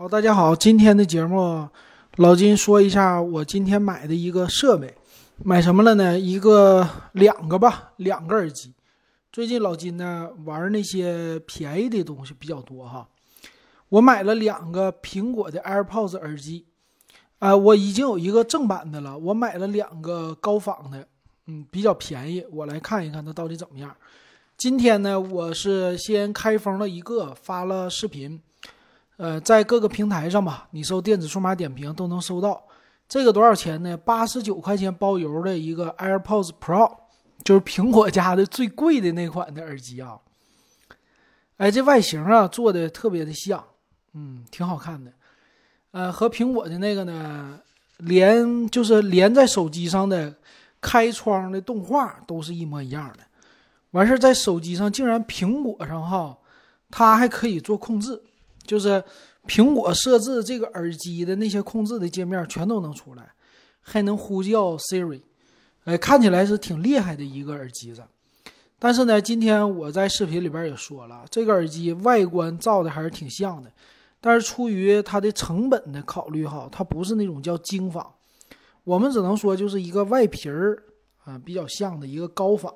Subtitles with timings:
[0.00, 1.68] 好，大家好，今天的节目，
[2.16, 4.96] 老金说一下我今天买的一个设备，
[5.44, 6.18] 买什么了呢？
[6.18, 8.72] 一个两个吧，两个耳机。
[9.30, 13.06] 最近老金呢玩那些便宜的东西比较多哈，
[13.90, 16.64] 我买了两个苹果的 AirPods 耳机，
[17.38, 21.06] 啊，我已经有一个正版的了，我买了两个高仿的，
[21.44, 23.94] 嗯，比较便宜，我来看一看它到底怎么样。
[24.56, 28.40] 今天呢，我是先开封了一个，发了视频。
[29.20, 32.58] 呃，在各个平台上吧，你搜“电子数码点评”都能搜到。
[33.06, 33.94] 这个多少钱呢？
[33.94, 36.90] 八十九块钱包邮的一个 AirPods Pro，
[37.44, 40.16] 就是苹果家的最贵的那款的耳机啊。
[41.58, 43.62] 哎，这外形啊做的特别的像，
[44.14, 45.12] 嗯，挺好看的。
[45.90, 47.60] 呃，和苹果的那个呢，
[47.98, 50.34] 连就是连在手机上的
[50.80, 53.18] 开窗的动画都是一模一样的。
[53.90, 56.38] 完事儿在手机上竟然苹果上哈，
[56.90, 58.22] 它还可以做控制。
[58.70, 59.02] 就是
[59.48, 63.32] 苹果设置这个耳机的那些控制的界面全都能出来，
[63.80, 65.20] 还能呼叫 Siri，
[65.82, 68.04] 哎，看起来是挺厉害的一个耳机子。
[68.78, 73.68] 但是呢，今天我在视频里边也说了，这个耳机外观造的还是挺像的，
[74.20, 78.06] 但是出于它的成本的考虑哈，它不是那种叫精仿，
[78.84, 80.80] 我们只能说就是一个外皮儿
[81.24, 82.72] 啊比较像的一个高仿。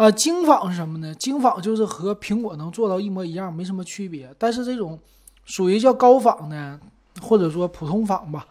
[0.00, 1.14] 呃，精仿是什么呢？
[1.16, 4.34] 精仿就是和苹果能做到一模一样，没什么区别。
[4.38, 4.98] 但是这种
[5.44, 6.80] 属于叫高仿呢，
[7.20, 8.46] 或者说普通仿吧，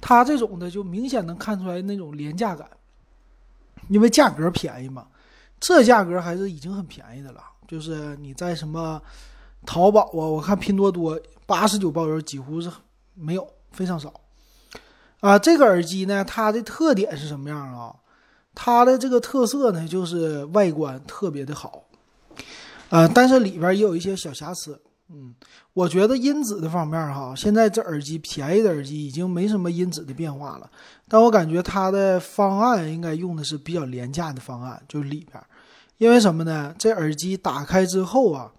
[0.00, 2.68] 它这种的就明显能看出来那种廉价感，
[3.86, 5.06] 因为价格便宜嘛。
[5.60, 7.40] 这价格还是已经很便宜的了。
[7.68, 9.00] 就是你在什么
[9.64, 11.16] 淘宝啊，我看拼多多
[11.46, 12.68] 八十九包邮几乎是
[13.14, 14.12] 没有，非常少。
[15.20, 17.94] 啊，这个耳机呢，它的特点是什么样啊？
[18.54, 21.84] 它的这个特色呢，就是外观特别的好，
[22.90, 24.80] 呃，但是里边也有一些小瑕疵。
[25.12, 25.34] 嗯，
[25.72, 30.70] 我觉得音质的方面哈，现在这耳机便宜的耳机已经没什么音质的变化了。
[31.08, 35.42] 但我感觉它的方案应该用的是比较廉价的方案，就是里边，
[35.98, 36.72] 因为什么呢？
[36.78, 38.52] 这耳机打开之后啊，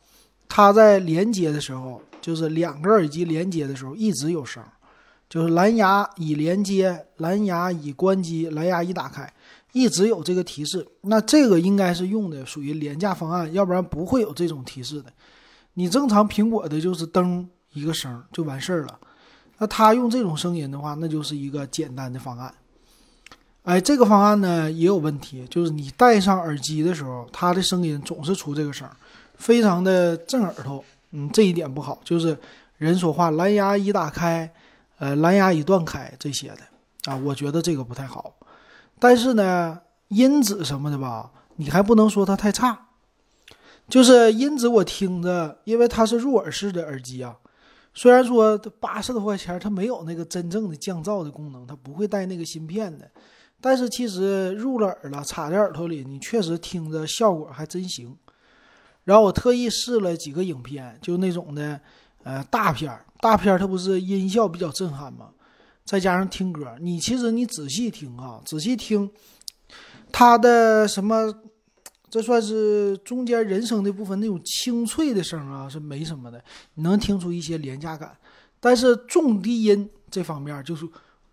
[0.49, 4.61] 它在连接的时候，就是两个耳机连接的时候一直有声，
[5.29, 9.31] 就是蓝牙已连接，蓝牙已关机，蓝牙已打开。
[9.71, 15.11] 一直有这个提示，那这个应该是用的属于廉价方案，要不然不会有这种提示的。
[15.73, 18.99] 你正常苹果的就是噔一个声就完事儿了，
[19.57, 22.53] 那他用这种声音的话，那就是一个简单的方案。
[23.63, 28.89] 哎，这个方案呢也有问题，就是你戴上耳机的时候，它的声音总是出这个声，
[29.35, 30.83] 非常的震耳朵。
[31.11, 32.37] 嗯，这一点不好，就是
[32.77, 34.51] 人说话蓝牙已打开，
[34.97, 38.33] 呃，蓝牙已断开这些的啊，我觉得这个不太好。
[39.01, 42.89] 但是呢，音质什么的吧，你还不能说它太差。
[43.89, 47.35] 就是音质我听着，因为它是入耳式的耳机啊，
[47.95, 53.09] 虽然说八十多块钱，它没有那个真正的降噪的功能，它不会带那个芯片的。
[53.59, 58.15] 但是其实入了耳了，插在耳朵里，你确实听着效果还真行。
[59.03, 61.81] 然后我特意试了几个影片，就那种的，
[62.21, 65.29] 呃，大片儿，大片儿它不是音效比较震撼吗？
[65.83, 69.11] 再加上听歌，你其实你仔细听啊，仔细听，
[70.09, 71.33] 它的什么，
[72.09, 76.41] 这算是中间人声的部分那种清脆的声啊，是没什么的，
[76.75, 78.15] 你能听出一些廉价感。
[78.61, 80.85] 但是重低音这方面，就是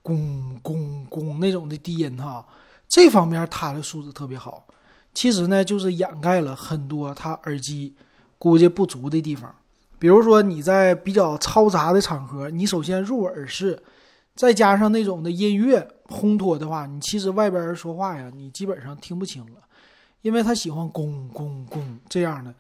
[0.03, 2.45] 咣咣咣那种的低音哈，
[2.89, 4.67] 这方面它的素质特别好。
[5.15, 7.95] 其实呢，就是掩盖了很多它耳机
[8.39, 9.55] 估计不足的地方。
[10.01, 13.81] 比如说你在比较嘈杂的场合，你首先入耳式。
[14.39, 19.61] 再加上那种的音乐烘托的话，你其实外边人说话呀，你基本上听不清了，
[20.23, 22.55] 因为他喜欢咣咣咣这样的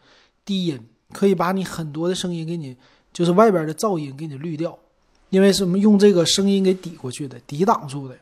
[0.44, 0.80] 低音，
[1.12, 2.76] 可以把你很多的声音给你，
[3.12, 4.76] 就是外边的噪音给你滤掉，
[5.30, 8.18] 因为什么用这个声音给抵过去的，抵挡住的，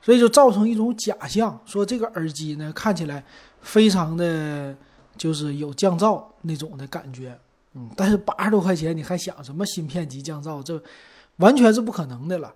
[0.00, 3.22] 所以就造成一种假象，说这个耳机呢看起来
[3.60, 4.74] 非常的，
[5.18, 7.38] 就是有降噪那种的感觉，
[7.74, 10.82] 嗯，但是八十多块钱你还想什么芯片级降噪这？
[11.38, 12.54] 完全是不可能的了，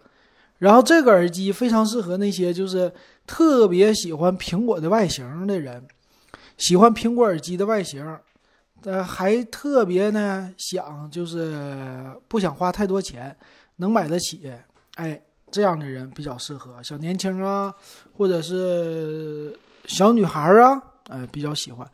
[0.57, 2.91] 然后这个耳机非常适合那些就是
[3.27, 5.87] 特别喜欢苹果的外形的人，
[6.57, 8.19] 喜欢苹果耳机的外形，
[8.85, 13.37] 呃，还特别呢想就是不想花太多钱，
[13.77, 14.51] 能买得起，
[14.95, 15.21] 哎，
[15.51, 17.75] 这样的人比较适合，小年轻啊，
[18.17, 19.55] 或者是
[19.85, 21.87] 小女孩啊，呃，比较喜欢，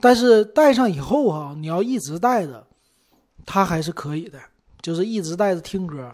[0.00, 2.64] 但是戴上以后哈，你要一直戴着，
[3.44, 4.38] 它还是可以的。
[4.82, 6.10] 就是一直戴着听歌，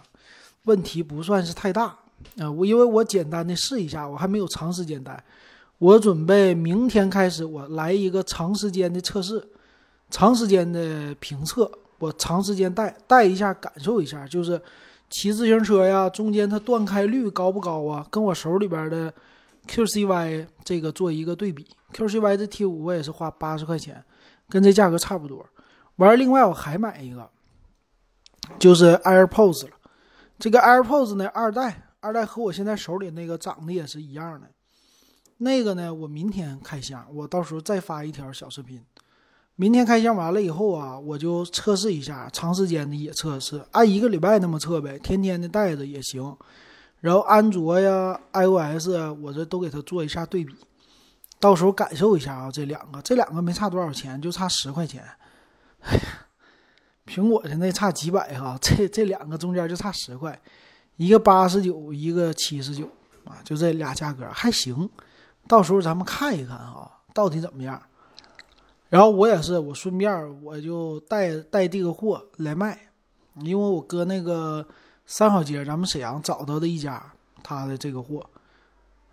[0.66, 1.96] 问题不算是太大
[2.38, 2.48] 啊。
[2.48, 5.24] 我因为我简单的试一下，我还没有长时间戴。
[5.78, 9.46] 我准备明天开始，我来一个长时间的测试，
[10.10, 14.60] 长时间的评测我长时间带带一下，感受一下，就是
[15.10, 18.06] 骑自行车呀，中间它断开率高不高啊？
[18.10, 19.12] 跟我手里边的
[19.68, 24.02] QCY 这个做一个对比，QCY 的 T 五我也是花八十块钱，
[24.48, 25.44] 跟这价格差不多。
[25.96, 27.28] 完，另外我还买一个，
[28.58, 29.70] 就是 AirPods 了。
[30.38, 34.49] 这个 AirPods 呢，二代，二代和我现在手里那个长得也是一样的。
[35.38, 38.83] 那个呢，我明天开箱，我到时候再发一条小视频。
[39.55, 46.37] 明天开箱完了以后啊，我就测试一下，长时间的也测试，按一个礼拜那么测呗，天天的带着也行。
[47.00, 48.88] 然后安卓呀、iOS，
[49.23, 50.55] 我这都给它做一下对比，
[51.41, 52.50] 到时候感受一下啊。
[52.50, 55.03] 这两个，这两个没差多少钱，就差十块钱。
[55.81, 56.25] 哎呀，
[57.06, 60.38] 苹果的那差几百哈， 这这两个中间就差十块，
[60.97, 62.85] 一个八十九，一个七十九
[63.25, 64.88] 啊，就这俩价格还行。
[65.49, 67.81] 到时候咱们看一看啊，到底怎么样。
[68.88, 72.79] 然后我也是，我顺便我就带带这个货来卖，
[73.41, 74.67] 因为我搁那个
[75.06, 77.02] 三好街，咱们沈阳找到的一家
[77.43, 78.25] 他的这个货，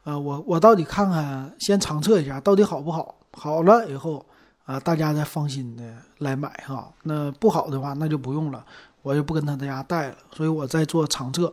[0.04, 4.24] 呃，我我到底看看，先尝测一下到底好不好，好了以后
[4.66, 5.84] 啊，大家再放心的
[6.20, 6.92] 来买哈。
[7.04, 8.66] 那不好的话，那就不用了，
[9.02, 10.16] 我就不跟他在家带了。
[10.32, 11.52] 所以我在做长测，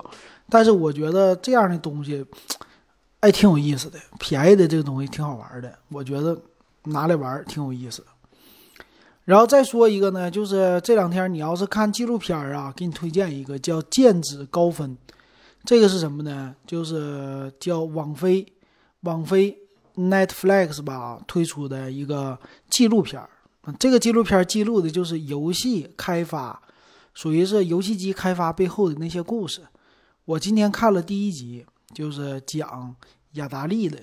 [0.49, 2.25] 但是我觉得这样的东西，
[3.21, 6.37] 哎，挺有意思的，便宜的这个东西挺好玩的，我觉得。
[6.85, 8.03] 拿来玩挺有意思，
[9.27, 14.91] 然后再说一个呢，就是这两天你要是看纪录片啊，给你推荐一个叫《剑指高分》，
[15.62, 16.57] 这个是什么呢？
[16.67, 18.51] 就是叫网飞
[19.01, 19.55] 网飞
[20.08, 22.38] Netflix 吧推出的一个
[22.69, 23.29] 纪录片儿
[23.79, 26.61] 这个纪录片记录的就是游戏开发，
[27.12, 29.61] 属于是游戏机开发背后的那些故事。
[30.25, 32.94] 我今天看了第一集，就是讲
[33.32, 33.99] 雅达利的，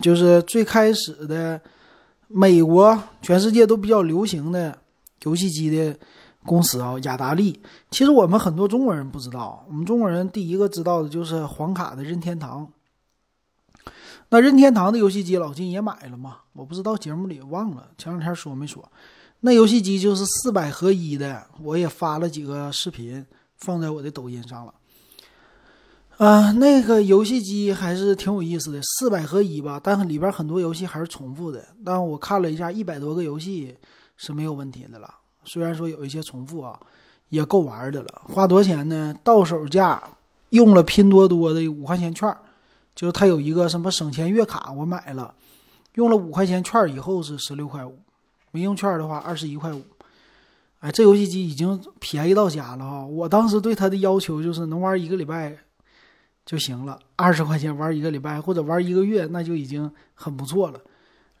[0.00, 1.60] 就是最开始的。
[2.28, 4.76] 美国、全世界都比较流行的
[5.22, 5.96] 游戏机的
[6.44, 7.56] 公司啊，雅达利。
[7.88, 12.68] 其实我们很多中国人不知道，我们中国人第一个知道的就是黄卡的任天堂。
[14.28, 16.38] 那任天堂的游戏机老金也买了嘛？
[16.52, 18.84] 我不知道节目里忘了，前两天说没说？
[19.40, 23.24] 那游戏机就是四百合一的，我也发了几个视频
[23.58, 24.74] 放在我的抖音上了。
[26.16, 31.62] 啊，那个游戏机还是挺有意思的，四百合一吧，但是里边很多游戏还是重复的。
[31.84, 33.76] 但我看了一下，一百多个游戏
[34.16, 35.14] 是没有问题的了。
[35.44, 36.80] 虽然说有一些重复啊，
[37.28, 38.22] 也够玩的了。
[38.24, 39.14] 花多少钱呢？
[39.22, 40.02] 到手价
[40.48, 42.34] 用了拼多多的五块钱券，
[42.96, 45.32] 就是它有一个什么省钱月卡，我买了，
[45.94, 47.96] 用了五块钱券以后是十六块五，
[48.50, 49.84] 没用券的话二十一块五。
[50.80, 53.06] 哎，这游戏机已经便宜到家了哈！
[53.06, 55.56] 我当时对它的要求就是能玩一个礼拜。
[56.44, 60.80] 就行了，二十块钱玩一个礼拜或者玩一个月，那就已经很不错了。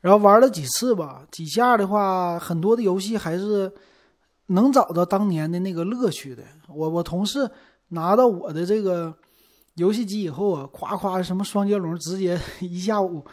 [0.00, 3.72] 然后玩了几次吧，几下的话，很多的游戏还是
[4.46, 6.42] 能找到当年的那个乐趣的。
[6.66, 7.48] 我我同事
[7.90, 9.14] 拿到我的这个
[9.76, 13.24] 游戏机以后啊，夸夸什么双截龙，直接 一下午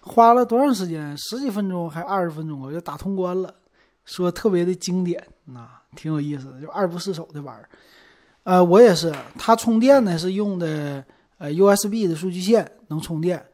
[0.00, 1.16] 花了多长时间？
[1.16, 3.54] 十几分钟还二十分钟，我就打通关了，
[4.04, 7.68] 说特别的经典，那挺有意思的，就二不释手的玩儿。
[8.44, 11.04] 呃，我也是，它充电呢是用的
[11.38, 13.44] 呃 USB 的数据线能充电，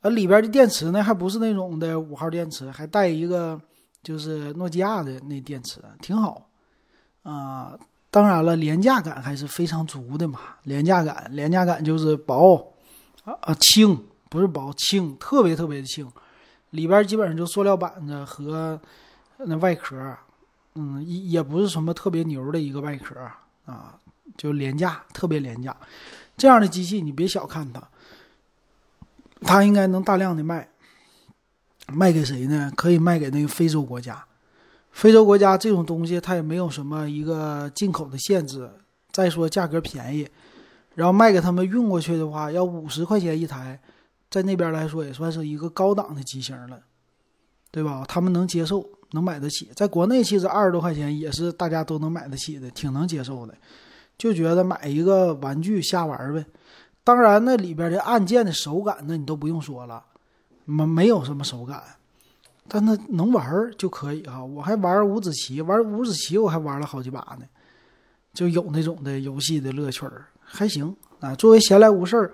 [0.00, 3.60] 呃里边的电池呢还不是那种的五号电池，还带一个
[4.02, 6.48] 就是诺基亚的那电池，挺好。
[7.22, 7.78] 啊，
[8.10, 12.74] 当然了，廉价感还是非常足的嘛，廉价感，廉价感就是薄
[13.24, 16.10] 啊啊轻，不是薄轻，特别特别的轻，
[16.70, 18.80] 里边基本上就塑料板子和
[19.38, 20.16] 那外壳，
[20.74, 23.14] 嗯也也不是什么特别牛的一个外壳
[23.64, 23.98] 啊。
[24.36, 25.74] 就廉价，特别廉价，
[26.36, 27.82] 这样的机器你别小看它，
[29.40, 30.68] 它应该能大量的卖，
[31.86, 32.70] 卖给谁呢？
[32.76, 34.22] 可以卖给那个非洲国家，
[34.96, 38.70] 非洲国家这种东西它也没有什么一个进口的限制，
[39.12, 40.26] 再说价格便宜，
[40.94, 43.78] 然后卖给他们运过去的话，要五十块钱一台，
[44.30, 46.80] 在那边来说也算是一个高档的机型了，
[47.70, 48.06] 对吧？
[48.08, 53.54] 他们能接受，能买得起，在国内其实二十多块钱也是大家都能买得起的，挺能接受的。
[54.16, 56.42] 就觉得买一个玩具瞎玩呗，
[57.04, 60.02] 当然那里边的按键的手感，那你都不用说了，
[60.64, 61.82] 没没有什么手感，
[62.68, 64.44] 但它能玩儿就可以哈。
[64.44, 67.46] 我还玩五子棋，玩五子棋我还玩了好几把呢，
[68.32, 71.34] 就有那种的游戏的乐趣儿，还行啊。
[71.34, 72.32] 作为闲来无事儿，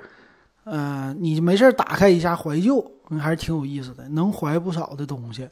[0.64, 2.84] 呃，你没事儿打开一下怀旧，
[3.20, 5.48] 还是挺有意思的，能怀不少的东西。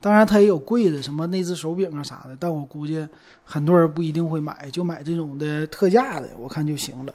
[0.00, 3.06] 当然，它也有贵的，什么内置手柄啊啥的，但我估计
[3.44, 7.14] 很多人不一定会买，就买这种的特价的，我看就行了。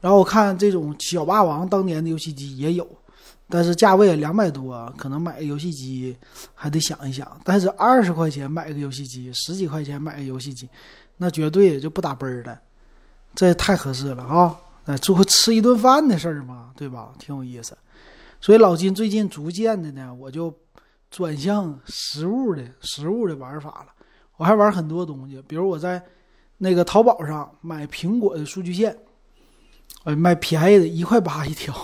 [0.00, 2.86] 然后我看这种小霸王当年的游戏机也有，
[3.50, 6.16] 但是价位两百多，可能买个游戏机
[6.54, 7.40] 还得想一想。
[7.44, 10.68] 但是二十块钱买个游戏机，十几块钱买个游戏机，
[11.16, 12.60] 那绝对就不打奔儿了，
[13.34, 14.56] 这太合适了啊！
[14.86, 17.12] 哎，做吃一顿饭的事儿嘛，对吧？
[17.18, 17.76] 挺有意思。
[18.40, 20.56] 所以老金最近逐渐的呢，我就
[21.10, 23.86] 转向实物的实物的玩法了。
[24.36, 26.02] 我还玩很多东西，比如我在
[26.56, 28.96] 那个淘宝上买苹果的数据线，
[30.04, 31.74] 呃，卖便宜的，一块八一条。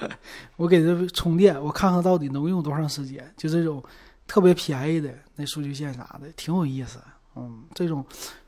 [0.56, 3.24] 我给它充电，我看看到底能用多长时间。
[3.36, 3.82] 就这种
[4.26, 6.98] 特别便宜的那数据线啥的，挺有意思。
[7.36, 8.04] 嗯，这种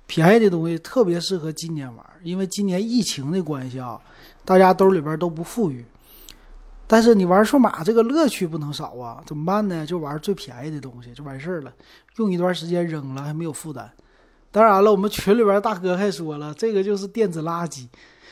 [0.06, 4.00] 便宜的东西特别适合今年玩，因为今年疫情的关系啊，
[4.44, 5.84] 大家兜里边都不富裕。
[6.86, 9.84] 但是你玩数码这个乐趣不能少啊，怎么办呢？
[9.84, 11.70] 就玩最便宜的东西就完事儿了，
[12.16, 13.92] 用一段时间扔了还没有负担。
[14.50, 17.86] 当然了，我们群里边大哥还说了，这个就是电子垃圾，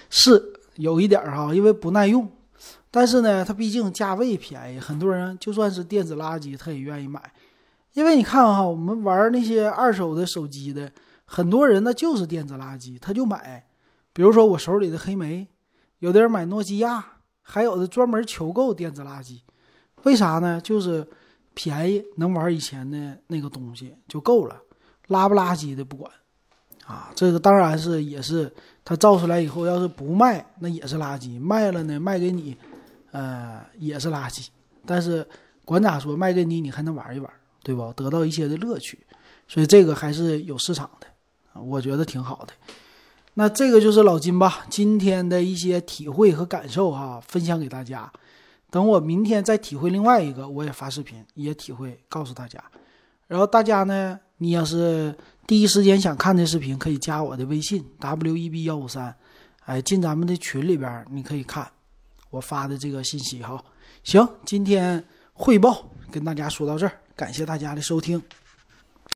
[0.08, 0.42] 是
[0.76, 2.26] 有一点哈，因为不耐用。
[2.90, 7.32] 但是呢，它毕竟价位便宜，很多人就算是电子垃圾，他也愿意买。
[7.92, 10.92] 因为你看哈，我们玩那些二手的手机的，
[11.24, 13.66] 很多人那就是电子垃圾，他就买。
[14.12, 15.48] 比如说我手里的黑莓，
[15.98, 17.12] 有的人买诺基亚。
[17.48, 19.38] 还有的专门求购电子垃圾，
[20.02, 20.60] 为啥呢？
[20.60, 21.06] 就是
[21.54, 24.60] 便宜，能玩以前的那个东西就够了，
[25.06, 26.10] 垃不垃圾的不管，
[26.86, 28.50] 啊，这个当然是也是
[28.84, 32.56] 它造出来以后，要是不卖那也是垃圾，卖了呢卖给你，
[33.10, 34.46] 呃也是垃圾。
[34.86, 35.26] 但是
[35.64, 37.28] 管咋说，卖给你你还能玩一玩，
[37.64, 37.92] 对吧？
[37.96, 38.98] 得到一些的乐趣，
[39.48, 42.52] 所以这个还是有市场的，我觉得挺好的。
[43.34, 48.10] 那这个就是老金吧，今天的一些体会和感受哈，分享给大家。
[48.70, 52.62] 等我明天再体会另外一个，我也发视频，也体会告诉大家。
[53.26, 55.12] 然后大家呢，你要是
[55.46, 59.14] 第一时间想看这视频，可以加我的微信 w e b 幺五三，
[59.64, 61.70] 哎，进咱们的群里边，你可以看
[62.30, 63.64] 我发的这个信息哈。
[64.02, 68.20] 行，今天汇报跟大家说到这儿，感谢大家的收听。